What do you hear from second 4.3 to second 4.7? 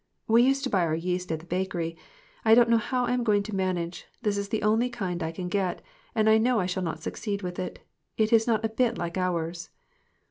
is the